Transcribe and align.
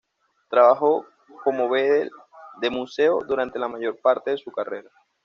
Trabajó 0.49 1.05
como 1.43 1.69
bedel 1.69 2.09
de 2.59 2.71
museo 2.71 3.19
durante 3.23 3.59
la 3.59 3.67
mayor 3.67 4.01
parte 4.01 4.31
de 4.31 4.37
su 4.39 4.51
carrera. 4.51 4.89